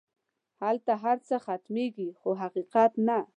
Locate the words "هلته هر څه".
0.63-1.35